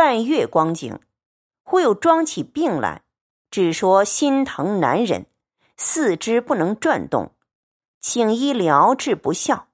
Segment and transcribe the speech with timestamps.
[0.00, 0.98] 半月光景，
[1.62, 3.02] 忽又装起病来，
[3.50, 5.26] 只说心疼难忍，
[5.76, 7.32] 四肢不能转动，
[8.00, 9.68] 请医疗治不效。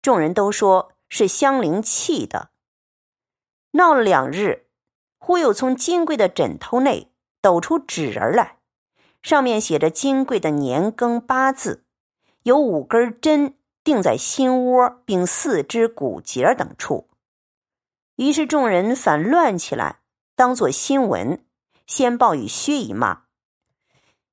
[0.00, 2.50] 众人都说是香菱气的。
[3.72, 4.68] 闹了两日，
[5.18, 7.10] 忽又从金贵的枕头内
[7.42, 8.58] 抖出纸人来，
[9.20, 11.82] 上面写着金贵的年庚八字，
[12.44, 17.08] 有五根针钉在心窝并四肢骨节等处。
[18.16, 20.00] 于是众人反乱起来，
[20.34, 21.44] 当作新闻，
[21.86, 23.24] 先报与薛姨妈。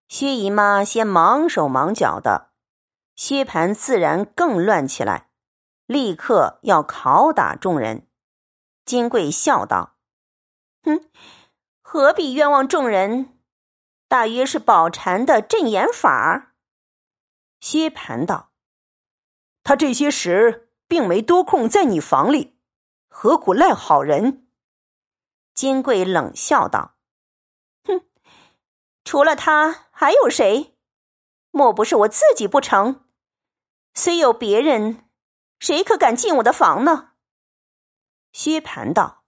[0.07, 2.51] 薛姨妈先忙手忙脚的，
[3.15, 5.29] 薛蟠自然更乱起来，
[5.85, 8.07] 立刻要拷打众人。
[8.85, 9.97] 金贵笑道
[10.83, 11.09] ：“哼，
[11.81, 13.37] 何必冤枉众人？
[14.07, 16.53] 大约是宝蟾的镇眼法。”
[17.59, 18.51] 薛蟠道
[19.63, 22.51] ：“他这些时并没多空在你房里。”
[23.15, 24.47] 何苦赖好人？
[25.53, 26.95] 金贵冷笑道
[27.85, 28.01] ：“哼，
[29.05, 30.75] 除了他还有谁？
[31.51, 33.05] 莫不是我自己不成？
[33.93, 35.07] 虽有别人，
[35.59, 37.11] 谁可敢进我的房呢？”
[38.33, 39.23] 薛蟠道：“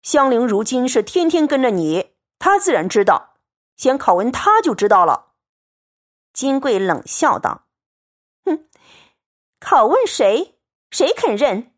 [0.00, 3.34] 香菱如今是天天跟着你，他自然知道。
[3.76, 5.34] 先拷问他就知道了。”
[6.32, 7.66] 金贵冷笑道
[8.46, 8.68] ：“哼，
[9.58, 10.60] 拷问谁？
[10.92, 11.72] 谁肯认？”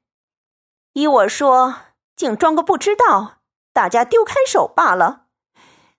[0.99, 1.77] 依我说，
[2.17, 3.37] 竟装个不知道，
[3.73, 5.27] 大家丢开手罢了。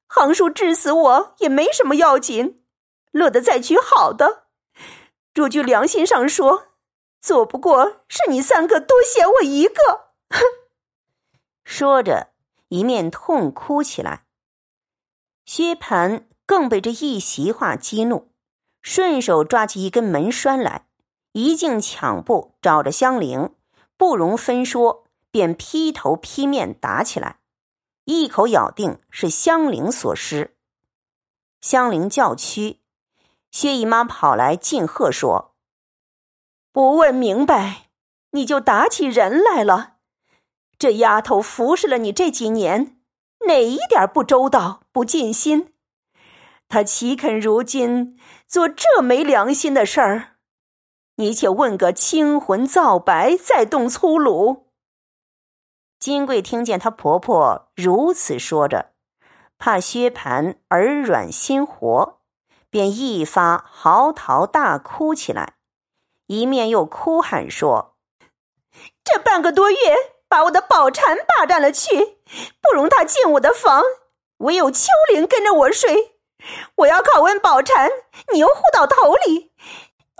[0.07, 2.61] 横竖治死我也没什么要紧，
[3.11, 4.47] 乐得再娶好的。
[5.33, 6.73] 若据良心上说，
[7.21, 10.11] 做不过是你三个多嫌我一个。
[10.31, 10.41] 哼！
[11.63, 12.31] 说着，
[12.67, 14.25] 一面痛哭起来。
[15.45, 18.33] 薛蟠更被这一席话激怒，
[18.81, 20.87] 顺手抓起一根门栓来，
[21.31, 23.55] 一径抢步找着香菱。
[23.99, 27.39] 不容分说，便劈头劈面打起来，
[28.05, 30.55] 一口咬定是香菱所施。
[31.59, 32.79] 香菱叫屈，
[33.51, 35.53] 薛姨妈跑来进贺说
[36.71, 37.89] ：“不问明白，
[38.31, 39.97] 你就打起人来了。
[40.77, 43.01] 这丫头服侍了你这几年，
[43.47, 45.73] 哪一点不周到、不尽心？
[46.69, 50.37] 她岂肯如今做这没良心的事儿？”
[51.19, 54.67] 你且问个清魂皂白，再动粗鲁。
[55.99, 58.93] 金贵听见她婆婆如此说着，
[59.57, 62.19] 怕薛蟠耳软心活，
[62.69, 65.55] 便一发嚎啕大哭起来，
[66.27, 67.97] 一面又哭喊说
[69.03, 69.77] ：“这半个多月，
[70.29, 72.17] 把我的宝蟾霸占了去，
[72.61, 73.83] 不容他进我的房，
[74.37, 76.15] 唯有秋玲跟着我睡。
[76.75, 77.89] 我要拷问宝蟾，
[78.31, 79.51] 你又护到头里。”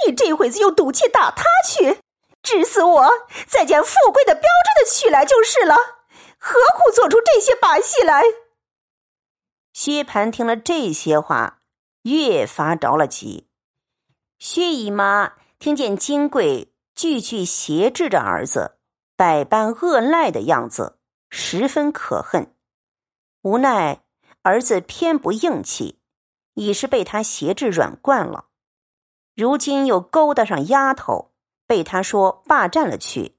[0.05, 1.99] 你这会子又赌气打他去，
[2.41, 3.09] 治死我，
[3.47, 5.75] 再将富贵的、标致的娶来就是了。
[6.37, 8.23] 何苦做出这些把戏来？
[9.73, 11.59] 薛蟠听了这些话，
[12.03, 13.49] 越发着了急。
[14.37, 18.77] 薛姨妈听见金贵句句挟制着儿子，
[19.15, 20.97] 百般恶赖的样子，
[21.29, 22.55] 十分可恨。
[23.41, 24.03] 无奈
[24.41, 25.99] 儿子偏不硬气，
[26.55, 28.48] 已是被他挟制软惯了。
[29.39, 31.31] 如今又勾搭上丫头，
[31.65, 33.37] 被他说霸占了去，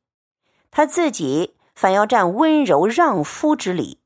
[0.71, 4.01] 他自己反要占温柔让夫之理，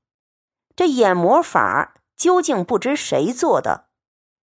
[0.75, 3.87] 这眼魔法究竟不知谁做的？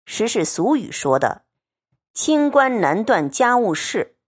[0.04, 1.46] 实是俗语说的
[2.12, 4.18] “清官难断家务事”，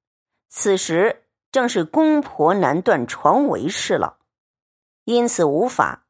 [0.49, 4.17] 此时正是公婆难断床围事了，
[5.05, 6.07] 因此无法，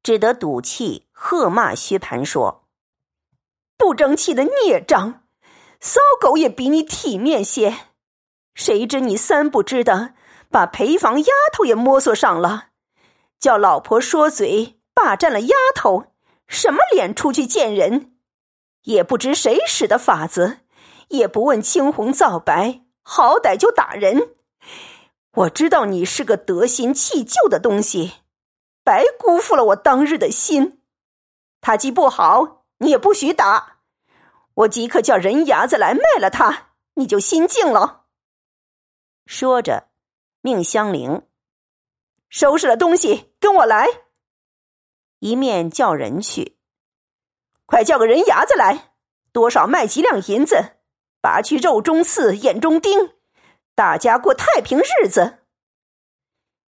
[0.00, 2.68] 只得赌气喝骂薛蟠说
[3.76, 5.18] ：“不争气的孽障！”
[5.82, 7.76] 骚狗也比你体面些，
[8.54, 10.14] 谁知你三不知的，
[10.48, 12.68] 把陪房丫头也摸索上了，
[13.40, 16.04] 叫老婆说嘴霸占了丫头，
[16.46, 18.12] 什么脸出去见人？
[18.84, 20.60] 也不知谁使的法子，
[21.08, 24.36] 也不问青红皂白，好歹就打人。
[25.34, 28.12] 我知道你是个得心弃旧的东西，
[28.84, 30.80] 白辜负了我当日的心。
[31.60, 33.71] 他既不好，你也不许打。
[34.54, 38.06] 我即刻叫人牙子来卖了他，你就心静了。
[39.24, 39.88] 说着，
[40.40, 41.26] 命香菱
[42.28, 43.86] 收拾了东西，跟我来。
[45.20, 46.58] 一面叫人去，
[47.64, 48.94] 快叫个人牙子来，
[49.32, 50.76] 多少卖几两银子，
[51.20, 53.14] 拔去肉中刺，眼中钉，
[53.74, 55.38] 大家过太平日子。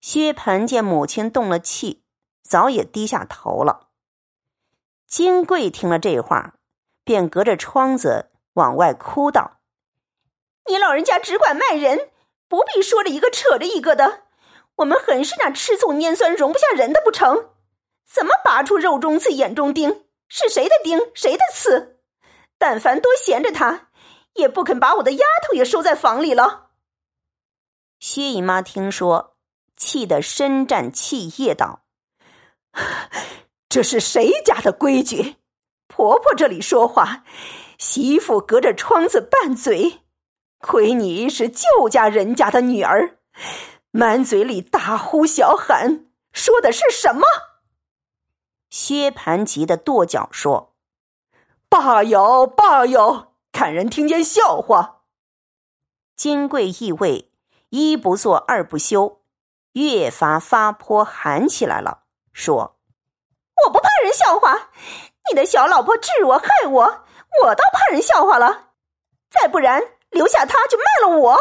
[0.01, 2.05] 薛蟠见母亲动了气，
[2.43, 3.91] 早也低下头了。
[5.07, 6.60] 金贵听了这话。
[7.11, 9.59] 便隔着窗子往外哭道
[10.71, 12.09] ：“你老人家只管卖人，
[12.47, 14.23] 不必说着一个扯着一个的。
[14.77, 17.51] 我们很是那吃醋拈酸，容不下人的不成？
[18.07, 20.05] 怎么拔出肉中刺，眼中钉？
[20.29, 21.99] 是谁的钉，谁的刺？
[22.59, 23.89] 但凡多闲着他，
[24.35, 26.69] 也不肯把我的丫头也收在房里了。
[27.99, 29.35] 薛姨妈听说，
[29.77, 31.83] 气得深战气液道
[33.69, 35.40] ：“这是谁家的规矩？
[36.01, 37.25] 婆婆这里说话，
[37.77, 40.01] 媳妇隔着窗子拌嘴。
[40.59, 43.19] 亏你是旧家人家的女儿，
[43.91, 47.27] 满嘴里大呼小喊，说的是什么？”
[48.71, 50.75] 薛蟠急得跺脚说
[51.69, 55.03] ：“罢哟，罢哟，看人听见笑话。”
[56.17, 57.31] 金贵意味
[57.69, 59.21] 一不做二不休，
[59.73, 62.79] 越发发泼喊起来了，说
[63.67, 64.71] ：“我不怕人笑话，
[65.29, 67.05] 你的小老婆治我害我，
[67.43, 68.69] 我倒怕人笑话了。
[69.31, 71.41] 再不然，留下他就卖了我。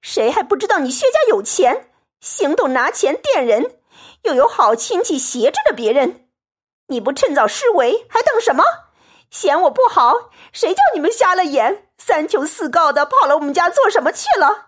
[0.00, 3.78] 谁还不知道你薛家有钱，行动拿钱垫人，
[4.22, 6.28] 又有好亲戚挟制着别人。”
[6.88, 8.62] 你不趁早施为，还等什么？
[9.30, 14.66] 嫌我不好，谁叫你们瞎了眼，三求四告的跑了我们家做什么去了？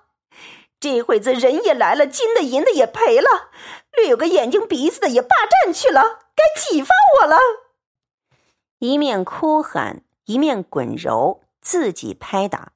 [0.81, 3.51] 这会子人也来了，金的银的也赔了，
[3.93, 6.03] 略有个眼睛鼻子的也霸占去了，
[6.35, 6.89] 该启发
[7.21, 7.37] 我了？
[8.79, 12.73] 一面哭喊，一面滚揉，自己拍打。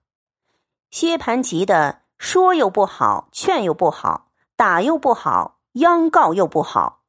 [0.91, 7.05] 薛蟠急的说又不好，劝又不好，打又不好，央告又不好。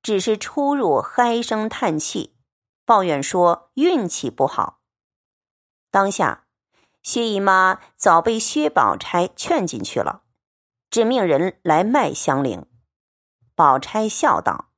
[0.00, 2.36] 只是出入唉声叹气，
[2.84, 4.80] 抱怨说运气不好。
[5.90, 6.44] 当下，
[7.02, 10.22] 薛姨妈早被薛宝钗劝进去了，
[10.88, 12.64] 只命人来卖香菱。
[13.56, 14.70] 宝钗笑道：“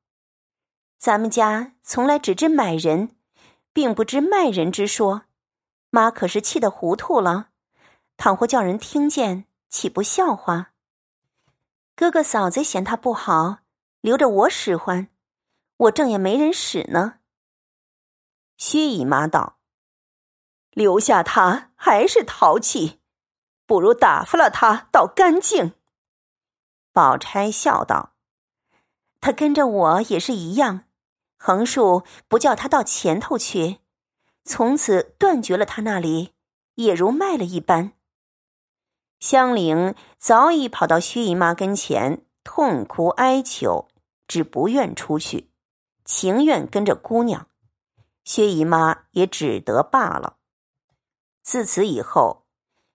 [0.99, 3.17] 咱们家从来只知买人，
[3.72, 5.22] 并不知卖人之说。
[5.90, 7.49] 妈可是气得糊涂了，
[8.17, 10.72] 倘或叫人听见，岂不笑话？
[11.96, 13.58] 哥哥嫂子嫌他不好，
[14.00, 15.08] 留着我使唤。”
[15.81, 17.20] 我正也没人使呢。
[18.58, 19.56] 薛姨妈道
[20.73, 23.00] ：“留下他还是淘气，
[23.64, 25.73] 不如打发了他，倒干净。”
[26.93, 28.12] 宝钗笑道
[29.23, 30.84] ：“他跟着我也是一样，
[31.42, 33.78] 横竖不叫他到前头去，
[34.44, 36.34] 从此断绝了他那里，
[36.75, 37.94] 也如卖了一般。”
[39.19, 43.88] 香菱早已跑到薛姨妈跟前，痛哭哀求，
[44.28, 45.50] 只不愿出去。
[46.04, 47.46] 情愿跟着姑娘，
[48.22, 50.37] 薛姨妈也只得罢了。
[51.42, 52.44] 自此以后，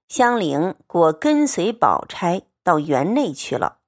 [0.08, 3.80] 香菱果跟随宝钗到园内去了，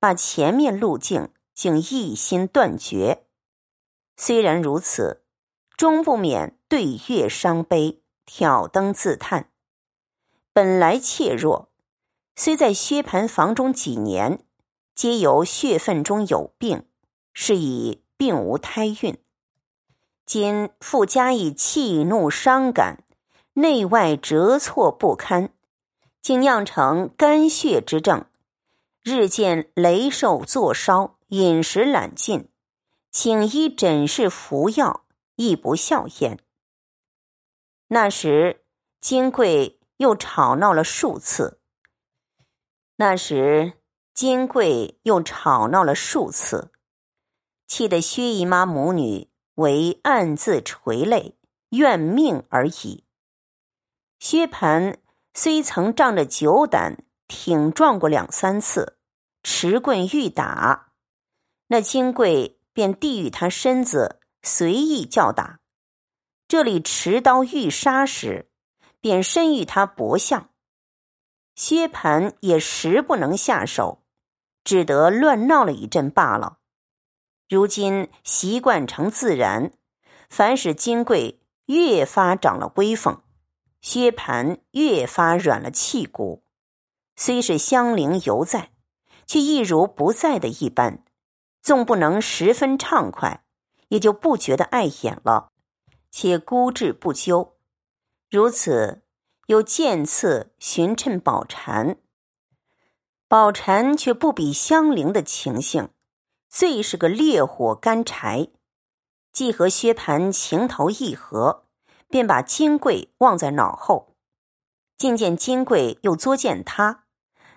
[0.00, 3.26] 把前面路径竟一心断绝。
[4.16, 5.22] 虽然如此，
[5.76, 9.50] 终不免对月伤悲，挑灯自叹。
[10.52, 11.70] 本来怯弱，
[12.36, 14.44] 虽在薛蟠房中几年，
[14.94, 16.86] 皆由血分中有病，
[17.32, 18.02] 是以。
[18.14, 19.18] 并无胎孕，
[20.24, 23.02] 今复加以气怒伤感，
[23.54, 25.52] 内外折挫不堪，
[26.20, 28.26] 竟酿成肝血之症，
[29.02, 32.48] 日渐雷瘦作烧，饮食懒进，
[33.12, 35.04] 请医诊视服药，
[35.36, 36.38] 亦不效焉。
[37.88, 38.64] 那时
[39.02, 41.60] 金贵又吵闹了数次，
[42.96, 43.74] 那时
[44.14, 46.72] 金贵又吵闹了数次。
[47.66, 51.36] 气得薛姨妈母女为暗自垂泪，
[51.68, 53.04] 怨命而已。
[54.18, 54.96] 薛蟠
[55.34, 58.96] 虽曾仗着酒胆挺撞过两三次，
[59.42, 60.92] 持棍欲打，
[61.66, 65.60] 那金贵便递与他身子，随意叫打。
[66.48, 68.50] 这里持刀欲杀时，
[69.00, 70.50] 便伸与他搏向。
[71.54, 74.02] 薛蟠也实不能下手，
[74.64, 76.58] 只得乱闹了一阵罢了。
[77.48, 79.72] 如今习惯成自然，
[80.30, 83.22] 反使金贵越发长了威风，
[83.82, 86.42] 薛蟠越发软了气骨。
[87.16, 88.72] 虽是香菱犹在，
[89.26, 91.04] 却一如不在的一般。
[91.62, 93.44] 纵不能十分畅快，
[93.88, 95.52] 也就不觉得碍眼了，
[96.10, 97.56] 且孤置不究。
[98.28, 99.02] 如此，
[99.46, 101.98] 又渐次寻趁宝蟾，
[103.28, 105.90] 宝蟾却不比香菱的情形。
[106.48, 108.48] 最是个烈火干柴，
[109.32, 111.64] 既和薛蟠情投意合，
[112.08, 114.14] 便把金贵忘在脑后。
[114.98, 117.04] 竟见金贵又作践他，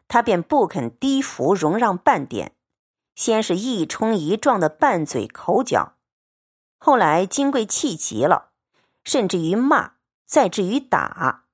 [0.08, 2.55] 他便不肯低服容让半点。
[3.16, 5.94] 先是一冲一撞的拌嘴口角，
[6.78, 8.52] 后来金贵气急了，
[9.04, 9.94] 甚至于骂，
[10.26, 11.46] 再至于打。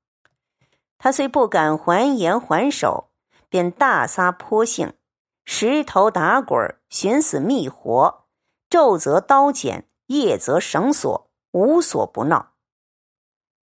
[0.97, 3.11] 他虽不敢还言还手，
[3.49, 4.93] 便大撒泼性。
[5.43, 8.25] 石头打滚，寻死觅活，
[8.69, 12.53] 昼则刀剪，夜则绳索，无所不闹。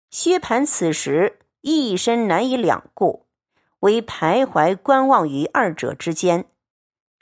[0.09, 3.27] 薛蟠此时一身难以两顾，
[3.81, 6.49] 唯徘徊观望于二者之间，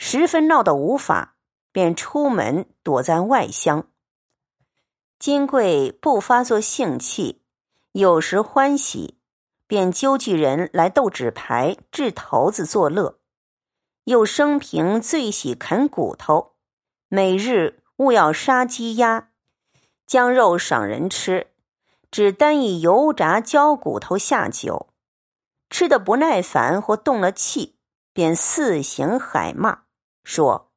[0.06, 1.38] 十分闹得无法，
[1.72, 3.88] 便出门躲在外乡。
[5.18, 7.42] 金贵不发作兴气，
[7.94, 9.18] 有时欢喜，
[9.66, 13.22] 便揪聚人来斗纸牌、掷骰子作乐。
[14.04, 16.56] 又生平最喜啃骨头，
[17.08, 19.30] 每日勿要杀鸡鸭，
[20.06, 21.48] 将肉赏人吃，
[22.12, 24.90] 只单以油炸焦骨头下酒。
[25.70, 27.78] 吃的不耐烦或动了气，
[28.12, 29.84] 便四行海骂，
[30.24, 30.72] 说：“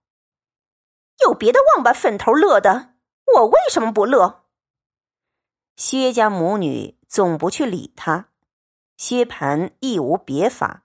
[1.26, 2.94] 有别的王八坟头乐的。”
[3.36, 4.44] 我为什么不乐？
[5.74, 8.28] 薛家母女总不去理他，
[8.96, 10.84] 薛蟠亦无别法，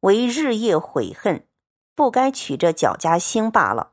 [0.00, 1.46] 唯日夜悔恨，
[1.94, 3.92] 不该娶这脚家兴罢了。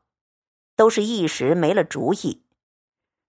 [0.75, 2.43] 都是一时没了主意，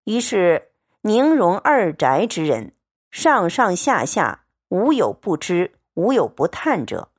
[0.04, 2.74] 于是宁荣二宅之人，
[3.10, 7.12] 上上下下无有不知，无有不叹者。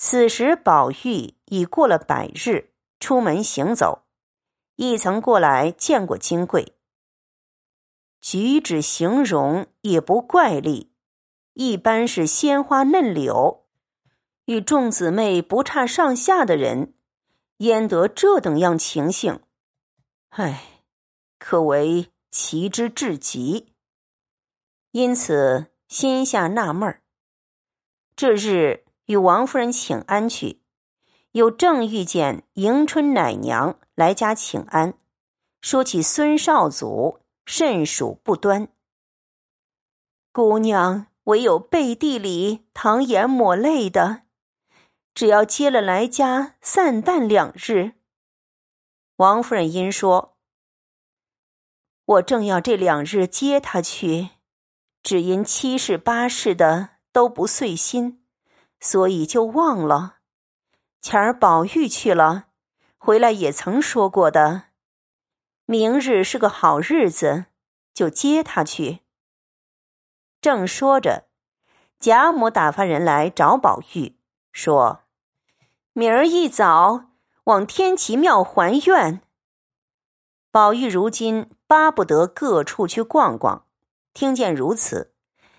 [0.00, 4.04] 此时宝玉已过了百日，出门行走。
[4.76, 6.76] 亦曾过来见过金贵，
[8.20, 10.92] 举止形容也不怪丽，
[11.54, 13.66] 一般是鲜花嫩柳，
[14.44, 16.94] 与众姊妹不差上下的人，
[17.56, 19.40] 焉得这等样情形？
[20.28, 20.84] 唉，
[21.40, 23.74] 可谓奇之至极。
[24.92, 27.02] 因此心下纳闷儿。
[28.14, 30.60] 这日与王夫人请安去，
[31.32, 33.78] 又正遇见迎春奶娘。
[33.94, 34.94] 来家请安，
[35.60, 38.68] 说起孙少祖甚属不端。
[40.30, 44.22] 姑娘唯有背地里淌眼抹泪的，
[45.14, 47.94] 只要接了来家散淡两日。
[49.16, 50.36] 王夫人因说
[52.04, 54.28] ：“我正要这两日接他去，
[55.02, 58.17] 只因七事八事的都不遂心，
[58.80, 60.16] 所以就忘了。
[61.00, 62.46] 前儿宝玉去了。”
[63.00, 64.64] 回来也曾说过的，
[65.66, 67.46] 明日是个好日子，
[67.94, 69.00] 就接他去。
[70.40, 71.28] 正说着，
[72.00, 74.18] 贾母打发人来找宝玉，
[74.52, 75.04] 说
[75.94, 77.04] ：“明儿一早
[77.44, 79.22] 往天齐庙还愿。”
[80.50, 83.64] 宝玉如今巴不得各处去逛逛，
[84.12, 85.14] 听见如此，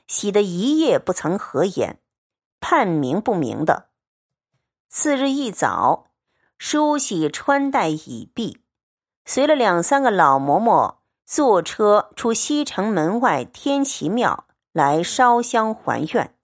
[0.07, 2.01] 喜得一夜不曾合眼，
[2.59, 3.89] 判明不明的。
[4.87, 6.05] 次日一早。
[6.61, 8.59] 梳洗穿戴已毕，
[9.23, 16.35] 随了两三个老嬷嬷坐车出西城门外天齐庙来烧香还愿。